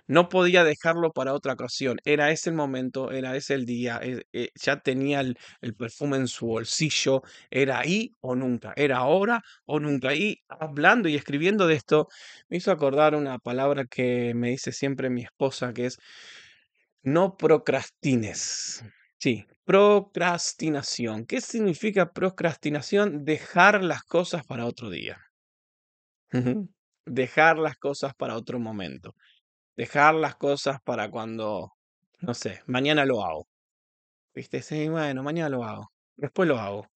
No 0.07 0.29
podía 0.29 0.63
dejarlo 0.63 1.11
para 1.11 1.33
otra 1.33 1.53
ocasión. 1.53 1.97
Era 2.05 2.31
ese 2.31 2.49
el 2.49 2.55
momento, 2.55 3.11
era 3.11 3.35
ese 3.35 3.53
el 3.55 3.65
día. 3.65 3.99
eh, 4.01 4.23
eh, 4.33 4.49
ya 4.55 4.79
tenía 4.81 5.19
el, 5.21 5.37
el 5.61 5.75
perfume 5.75 6.17
en 6.17 6.27
su 6.27 6.47
bolsillo. 6.47 7.21
Era 7.49 7.79
ahí 7.79 8.11
o 8.21 8.35
nunca. 8.35 8.73
Era 8.75 8.97
ahora 8.97 9.41
o 9.65 9.79
nunca. 9.79 10.13
Y 10.15 10.37
hablando 10.49 11.09
y 11.09 11.15
escribiendo 11.15 11.67
de 11.67 11.75
esto, 11.75 12.07
me 12.49 12.57
hizo 12.57 12.71
acordar 12.71 13.15
una 13.15 13.37
palabra 13.39 13.85
que 13.85 14.33
me 14.35 14.49
dice 14.51 14.71
siempre 14.71 15.09
mi 15.09 15.23
esposa, 15.23 15.73
que 15.73 15.85
es 15.87 15.97
no 17.03 17.37
procrastines. 17.37 18.83
Sí, 19.19 19.45
procrastinación. 19.65 21.25
¿Qué 21.25 21.41
significa 21.41 22.13
procrastinación? 22.13 23.25
Dejar 23.25 23.83
las 23.83 24.03
cosas 24.03 24.45
para 24.45 24.65
otro 24.65 24.89
día. 24.91 25.17
Dejar 27.07 27.57
las 27.57 27.75
cosas 27.77 28.13
para 28.13 28.35
otro 28.37 28.59
momento. 28.59 29.15
Dejar 29.77 30.15
las 30.15 30.35
cosas 30.35 30.81
para 30.83 31.09
cuando, 31.09 31.71
no 32.19 32.33
sé, 32.33 32.61
mañana 32.65 33.05
lo 33.05 33.23
hago. 33.23 33.47
¿Viste? 34.33 34.61
Sí, 34.61 34.89
bueno, 34.89 35.23
mañana 35.23 35.49
lo 35.49 35.63
hago. 35.63 35.91
Después 36.17 36.49
lo 36.49 36.57
hago. 36.57 36.87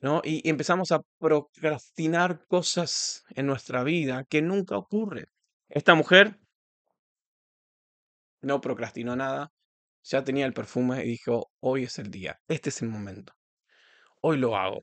¿No? 0.00 0.20
Y, 0.24 0.40
y 0.46 0.50
empezamos 0.50 0.90
a 0.90 1.00
procrastinar 1.18 2.46
cosas 2.48 3.24
en 3.30 3.46
nuestra 3.46 3.84
vida 3.84 4.24
que 4.24 4.42
nunca 4.42 4.76
ocurren. 4.76 5.26
Esta 5.68 5.94
mujer 5.94 6.38
no 8.42 8.60
procrastinó 8.60 9.16
nada. 9.16 9.52
Ya 10.04 10.24
tenía 10.24 10.46
el 10.46 10.52
perfume 10.52 11.04
y 11.04 11.08
dijo, 11.08 11.50
hoy 11.60 11.84
es 11.84 11.98
el 11.98 12.10
día. 12.10 12.40
Este 12.48 12.70
es 12.70 12.82
el 12.82 12.88
momento. 12.88 13.32
Hoy 14.20 14.38
lo 14.38 14.56
hago. 14.56 14.82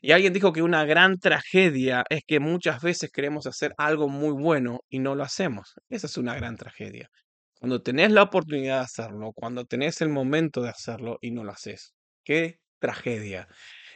Y 0.00 0.12
alguien 0.12 0.32
dijo 0.32 0.52
que 0.52 0.62
una 0.62 0.84
gran 0.84 1.18
tragedia 1.18 2.04
es 2.08 2.22
que 2.26 2.40
muchas 2.40 2.80
veces 2.82 3.10
queremos 3.10 3.46
hacer 3.46 3.74
algo 3.78 4.08
muy 4.08 4.32
bueno 4.32 4.80
y 4.88 4.98
no 4.98 5.14
lo 5.14 5.24
hacemos. 5.24 5.74
Esa 5.88 6.06
es 6.06 6.16
una 6.16 6.34
gran 6.34 6.56
tragedia. 6.56 7.10
Cuando 7.58 7.82
tenés 7.82 8.12
la 8.12 8.22
oportunidad 8.22 8.78
de 8.78 8.84
hacerlo, 8.84 9.32
cuando 9.34 9.64
tenés 9.64 10.00
el 10.00 10.08
momento 10.08 10.62
de 10.62 10.68
hacerlo 10.68 11.18
y 11.20 11.32
no 11.32 11.44
lo 11.44 11.52
haces. 11.52 11.94
Qué 12.24 12.60
tragedia. 12.78 13.48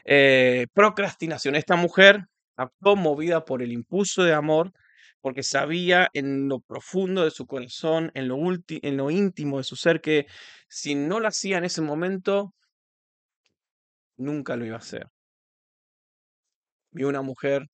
Eh, 0.05 0.67
procrastinación. 0.75 1.55
Esta 1.55 1.77
mujer 1.77 2.25
actuó 2.57 2.97
movida 2.97 3.45
por 3.45 3.63
el 3.63 3.73
impulso 3.73 4.25
de 4.25 4.35
amor 4.35 4.73
porque 5.21 5.45
sabía 5.45 6.11
en 6.13 6.49
lo 6.49 6.61
profundo 6.61 7.25
de 7.25 7.31
su 7.31 7.47
corazón, 7.47 8.11
en 8.15 8.27
lo, 8.27 8.37
en 8.69 8.97
lo 8.97 9.11
íntimo 9.11 9.59
de 9.59 9.65
su 9.65 9.77
ser, 9.77 10.01
que 10.01 10.27
si 10.69 10.97
no 10.97 11.21
lo 11.21 11.29
hacía 11.29 11.59
en 11.59 11.65
ese 11.65 11.81
momento, 11.81 12.53
nunca 14.17 14.57
lo 14.57 14.67
iba 14.67 14.77
a 14.77 14.81
hacer. 14.81 15.07
Vio 16.93 17.09
una 17.09 17.23
mujer, 17.23 17.69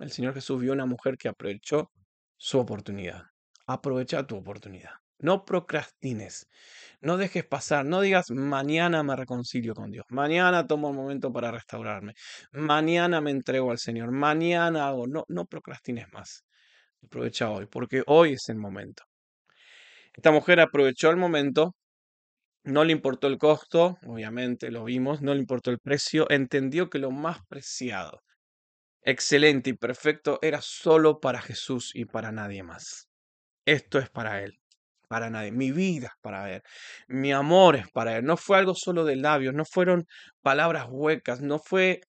el 0.00 0.10
Señor 0.10 0.34
Jesús 0.34 0.60
vio 0.60 0.72
una 0.72 0.84
mujer 0.84 1.16
que 1.16 1.28
aprovechó 1.28 1.92
su 2.36 2.58
oportunidad. 2.58 3.22
Aprovecha 3.66 4.26
tu 4.26 4.36
oportunidad. 4.36 4.90
No 5.20 5.44
procrastines. 5.44 6.48
No 7.00 7.16
dejes 7.16 7.44
pasar. 7.46 7.86
No 7.86 8.00
digas 8.00 8.30
mañana 8.30 9.04
me 9.04 9.14
reconcilio 9.14 9.74
con 9.74 9.92
Dios. 9.92 10.04
Mañana 10.08 10.66
tomo 10.66 10.88
el 10.90 10.96
momento 10.96 11.32
para 11.32 11.52
restaurarme. 11.52 12.14
Mañana 12.52 13.20
me 13.20 13.30
entrego 13.30 13.70
al 13.70 13.78
Señor. 13.78 14.10
Mañana 14.10 14.88
hago. 14.88 15.06
No, 15.06 15.24
no 15.28 15.46
procrastines 15.46 16.12
más. 16.12 16.44
Aprovecha 17.02 17.50
hoy, 17.50 17.66
porque 17.66 18.02
hoy 18.06 18.32
es 18.32 18.48
el 18.48 18.56
momento. 18.56 19.04
Esta 20.12 20.32
mujer 20.32 20.58
aprovechó 20.60 21.10
el 21.10 21.16
momento. 21.16 21.76
No 22.64 22.82
le 22.84 22.92
importó 22.92 23.28
el 23.28 23.38
costo, 23.38 23.98
obviamente 24.06 24.70
lo 24.70 24.84
vimos, 24.84 25.20
no 25.22 25.34
le 25.34 25.40
importó 25.40 25.70
el 25.70 25.78
precio, 25.78 26.26
entendió 26.30 26.88
que 26.88 26.98
lo 26.98 27.10
más 27.10 27.38
preciado 27.46 28.23
excelente 29.04 29.70
y 29.70 29.74
perfecto 29.74 30.38
era 30.42 30.60
solo 30.60 31.20
para 31.20 31.40
Jesús 31.40 31.92
y 31.94 32.06
para 32.06 32.32
nadie 32.32 32.62
más. 32.62 33.08
Esto 33.66 33.98
es 33.98 34.10
para 34.10 34.42
Él, 34.42 34.58
para 35.08 35.30
nadie, 35.30 35.52
mi 35.52 35.70
vida 35.70 36.08
es 36.08 36.20
para 36.20 36.52
Él, 36.52 36.62
mi 37.08 37.32
amor 37.32 37.76
es 37.76 37.90
para 37.90 38.16
Él. 38.16 38.24
No 38.24 38.36
fue 38.36 38.58
algo 38.58 38.74
solo 38.74 39.04
de 39.04 39.16
labios, 39.16 39.54
no 39.54 39.64
fueron 39.64 40.06
palabras 40.42 40.86
huecas, 40.88 41.40
no 41.40 41.58
fue 41.58 42.00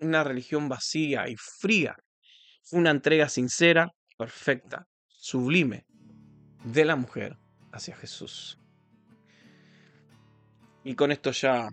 una 0.00 0.24
religión 0.24 0.68
vacía 0.68 1.28
y 1.28 1.36
fría, 1.36 1.96
fue 2.62 2.80
una 2.80 2.90
entrega 2.90 3.28
sincera, 3.28 3.88
perfecta, 4.16 4.86
sublime 5.06 5.84
de 6.64 6.84
la 6.84 6.96
mujer 6.96 7.36
hacia 7.72 7.96
Jesús. 7.96 8.58
Y 10.84 10.94
con 10.94 11.12
esto 11.12 11.32
ya 11.32 11.68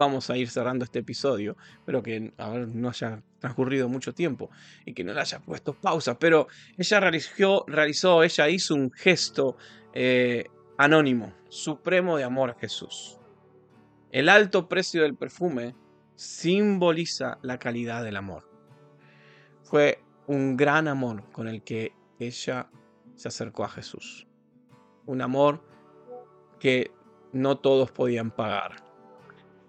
vamos 0.00 0.30
a 0.30 0.36
ir 0.36 0.48
cerrando 0.48 0.84
este 0.84 1.00
episodio. 1.00 1.56
Espero 1.74 2.02
que 2.02 2.32
no 2.38 2.88
haya 2.88 3.22
transcurrido 3.38 3.86
mucho 3.88 4.14
tiempo 4.14 4.50
y 4.86 4.94
que 4.94 5.04
no 5.04 5.12
le 5.12 5.20
haya 5.20 5.40
puesto 5.40 5.74
pausa. 5.74 6.18
Pero 6.18 6.48
ella 6.78 7.00
realizó, 7.00 7.64
realizó 7.68 8.22
ella 8.22 8.48
hizo 8.48 8.74
un 8.74 8.90
gesto 8.90 9.58
eh, 9.92 10.46
anónimo, 10.78 11.34
supremo 11.50 12.16
de 12.16 12.24
amor 12.24 12.50
a 12.50 12.54
Jesús. 12.54 13.18
El 14.10 14.30
alto 14.30 14.68
precio 14.68 15.02
del 15.02 15.14
perfume 15.14 15.76
simboliza 16.14 17.38
la 17.42 17.58
calidad 17.58 18.02
del 18.02 18.16
amor. 18.16 18.50
Fue 19.62 20.02
un 20.26 20.56
gran 20.56 20.88
amor 20.88 21.30
con 21.30 21.46
el 21.46 21.62
que 21.62 21.92
ella 22.18 22.70
se 23.16 23.28
acercó 23.28 23.64
a 23.64 23.68
Jesús. 23.68 24.26
Un 25.04 25.20
amor 25.20 25.62
que 26.58 26.90
no 27.32 27.58
todos 27.58 27.90
podían 27.92 28.30
pagar. 28.30 28.89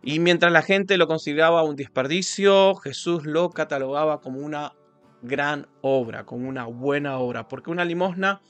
Y 0.03 0.19
mientras 0.19 0.51
la 0.51 0.63
gente 0.63 0.97
lo 0.97 1.07
consideraba 1.07 1.63
un 1.63 1.75
desperdicio, 1.75 2.75
Jesús 2.75 3.25
lo 3.25 3.51
catalogaba 3.51 4.19
como 4.19 4.39
una 4.39 4.73
gran 5.21 5.67
obra, 5.81 6.25
como 6.25 6.49
una 6.49 6.65
buena 6.65 7.19
obra. 7.19 7.47
Porque 7.47 7.69
una 7.69 7.85
limosna, 7.85 8.41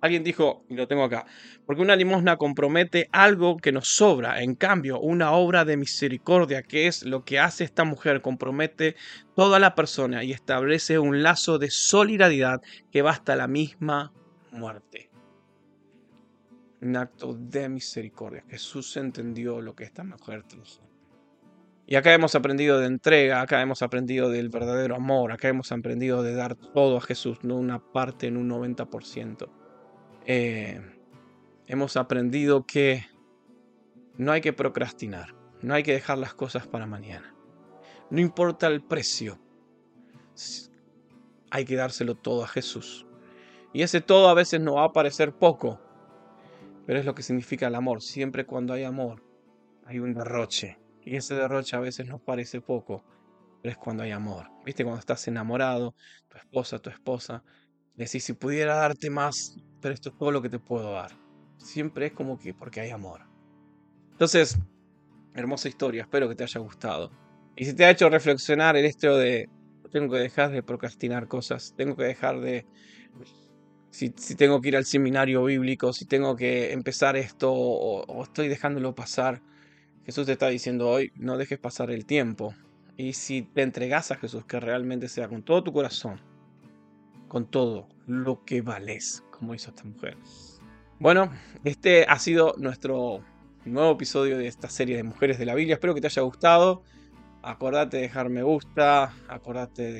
alguien 0.00 0.22
dijo, 0.22 0.64
y 0.68 0.74
lo 0.74 0.86
tengo 0.86 1.02
acá, 1.02 1.26
porque 1.66 1.82
una 1.82 1.96
limosna 1.96 2.36
compromete 2.36 3.08
algo 3.10 3.56
que 3.56 3.72
nos 3.72 3.88
sobra. 3.88 4.40
En 4.40 4.54
cambio, 4.54 5.00
una 5.00 5.32
obra 5.32 5.64
de 5.64 5.76
misericordia, 5.76 6.62
que 6.62 6.86
es 6.86 7.04
lo 7.04 7.24
que 7.24 7.40
hace 7.40 7.64
esta 7.64 7.82
mujer, 7.82 8.22
compromete 8.22 8.94
toda 9.34 9.58
la 9.58 9.74
persona 9.74 10.22
y 10.22 10.30
establece 10.30 11.00
un 11.00 11.24
lazo 11.24 11.58
de 11.58 11.70
solidaridad 11.70 12.62
que 12.92 13.02
va 13.02 13.10
hasta 13.10 13.34
la 13.34 13.48
misma 13.48 14.12
muerte. 14.52 15.10
Un 16.80 16.96
acto 16.96 17.34
de 17.34 17.68
misericordia. 17.68 18.44
Jesús 18.48 18.96
entendió 18.96 19.60
lo 19.60 19.74
que 19.74 19.84
esta 19.84 20.04
mujer 20.04 20.44
trabajó. 20.44 20.89
Y 21.90 21.96
acá 21.96 22.14
hemos 22.14 22.36
aprendido 22.36 22.78
de 22.78 22.86
entrega, 22.86 23.40
acá 23.40 23.60
hemos 23.60 23.82
aprendido 23.82 24.30
del 24.30 24.48
verdadero 24.48 24.94
amor, 24.94 25.32
acá 25.32 25.48
hemos 25.48 25.72
aprendido 25.72 26.22
de 26.22 26.36
dar 26.36 26.54
todo 26.54 26.98
a 26.98 27.00
Jesús, 27.00 27.38
no 27.42 27.56
una 27.56 27.80
parte 27.80 28.28
en 28.28 28.36
un 28.36 28.48
90%. 28.48 29.48
Eh, 30.24 30.80
hemos 31.66 31.96
aprendido 31.96 32.64
que 32.64 33.06
no 34.16 34.30
hay 34.30 34.40
que 34.40 34.52
procrastinar, 34.52 35.34
no 35.62 35.74
hay 35.74 35.82
que 35.82 35.92
dejar 35.92 36.18
las 36.18 36.32
cosas 36.32 36.68
para 36.68 36.86
mañana. 36.86 37.34
No 38.08 38.20
importa 38.20 38.68
el 38.68 38.84
precio, 38.84 39.40
hay 41.50 41.64
que 41.64 41.74
dárselo 41.74 42.14
todo 42.14 42.44
a 42.44 42.46
Jesús. 42.46 43.04
Y 43.72 43.82
ese 43.82 44.00
todo 44.00 44.28
a 44.28 44.34
veces 44.34 44.60
no 44.60 44.74
va 44.74 44.84
a 44.84 44.92
parecer 44.92 45.32
poco, 45.32 45.80
pero 46.86 47.00
es 47.00 47.04
lo 47.04 47.16
que 47.16 47.24
significa 47.24 47.66
el 47.66 47.74
amor. 47.74 48.00
Siempre 48.00 48.46
cuando 48.46 48.74
hay 48.74 48.84
amor, 48.84 49.24
hay 49.86 49.98
un 49.98 50.14
derroche 50.14 50.79
y 51.04 51.16
ese 51.16 51.34
derroche 51.34 51.76
a 51.76 51.80
veces 51.80 52.06
nos 52.06 52.20
parece 52.20 52.60
poco, 52.60 53.04
pero 53.62 53.72
es 53.72 53.78
cuando 53.78 54.02
hay 54.02 54.10
amor. 54.10 54.48
¿Viste? 54.64 54.84
Cuando 54.84 55.00
estás 55.00 55.26
enamorado, 55.28 55.94
tu 56.28 56.36
esposa, 56.36 56.78
tu 56.78 56.90
esposa, 56.90 57.42
decís, 57.96 58.24
si 58.24 58.32
pudiera 58.32 58.76
darte 58.76 59.10
más, 59.10 59.56
pero 59.80 59.94
esto 59.94 60.10
es 60.10 60.18
todo 60.18 60.30
lo 60.30 60.42
que 60.42 60.48
te 60.48 60.58
puedo 60.58 60.92
dar. 60.92 61.12
Siempre 61.58 62.06
es 62.06 62.12
como 62.12 62.38
que 62.38 62.54
porque 62.54 62.80
hay 62.80 62.90
amor. 62.90 63.22
Entonces, 64.12 64.58
hermosa 65.34 65.68
historia, 65.68 66.02
espero 66.02 66.28
que 66.28 66.34
te 66.34 66.44
haya 66.44 66.60
gustado. 66.60 67.10
Y 67.56 67.64
si 67.64 67.74
te 67.74 67.84
ha 67.84 67.90
hecho 67.90 68.08
reflexionar 68.08 68.76
en 68.76 68.84
esto 68.84 69.16
de, 69.16 69.48
tengo 69.90 70.12
que 70.14 70.20
dejar 70.20 70.50
de 70.50 70.62
procrastinar 70.62 71.28
cosas, 71.28 71.74
tengo 71.76 71.96
que 71.96 72.04
dejar 72.04 72.40
de... 72.40 72.66
Si, 73.90 74.10
tengo 74.10 74.60
que 74.60 74.68
ir 74.68 74.76
al 74.76 74.84
seminario 74.84 75.42
bíblico, 75.44 75.92
si 75.92 76.06
tengo 76.06 76.36
que 76.36 76.72
empezar 76.72 77.16
esto 77.16 77.52
o 77.52 78.22
estoy 78.22 78.46
dejándolo 78.46 78.94
pasar, 78.94 79.42
Jesús 80.10 80.26
te 80.26 80.32
está 80.32 80.48
diciendo 80.48 80.90
hoy, 80.90 81.12
no 81.14 81.36
dejes 81.36 81.60
pasar 81.60 81.92
el 81.92 82.04
tiempo. 82.04 82.52
Y 82.96 83.12
si 83.12 83.42
te 83.42 83.62
entregas 83.62 84.10
a 84.10 84.16
Jesús, 84.16 84.44
que 84.44 84.58
realmente 84.58 85.06
sea 85.06 85.28
con 85.28 85.44
todo 85.44 85.62
tu 85.62 85.72
corazón, 85.72 86.20
con 87.28 87.48
todo 87.48 87.86
lo 88.08 88.44
que 88.44 88.60
vales, 88.60 89.22
como 89.30 89.54
hizo 89.54 89.70
esta 89.70 89.84
mujer. 89.84 90.16
Bueno, 90.98 91.30
este 91.62 92.06
ha 92.08 92.18
sido 92.18 92.56
nuestro 92.58 93.22
nuevo 93.64 93.92
episodio 93.92 94.36
de 94.36 94.48
esta 94.48 94.68
serie 94.68 94.96
de 94.96 95.04
Mujeres 95.04 95.38
de 95.38 95.46
la 95.46 95.54
Biblia. 95.54 95.74
Espero 95.74 95.94
que 95.94 96.00
te 96.00 96.08
haya 96.08 96.22
gustado. 96.22 96.82
Acordate 97.42 97.98
de 97.98 98.02
dejar 98.02 98.30
me 98.30 98.42
gusta, 98.42 99.14
acordate 99.28 99.92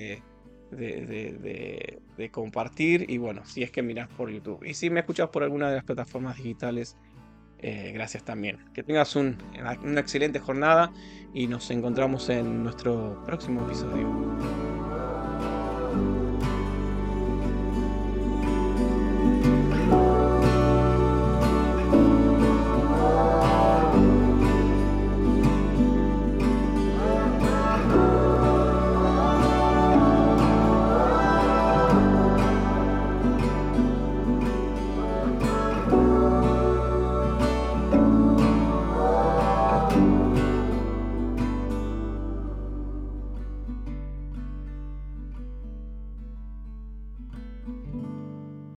de, 0.72 2.00
de, 2.16 2.30
compartir 2.32 3.08
y 3.08 3.18
bueno, 3.18 3.42
si 3.44 3.62
es 3.62 3.70
que 3.70 3.82
miras 3.82 4.08
por 4.08 4.28
YouTube. 4.28 4.64
Y 4.64 4.74
si 4.74 4.90
me 4.90 4.98
escuchas 4.98 5.28
por 5.28 5.44
alguna 5.44 5.68
de 5.68 5.76
las 5.76 5.84
plataformas 5.84 6.36
digitales, 6.36 6.96
eh, 7.62 7.92
gracias 7.92 8.24
también. 8.24 8.58
Que 8.72 8.82
tengas 8.82 9.16
una 9.16 10.00
excelente 10.00 10.38
jornada 10.38 10.92
y 11.32 11.46
nos 11.46 11.70
encontramos 11.70 12.28
en 12.28 12.62
nuestro 12.62 13.22
próximo 13.26 13.64
episodio. 13.66 14.69